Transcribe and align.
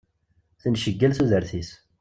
Tenceggal 0.61 1.13
tudert-is. 1.17 1.69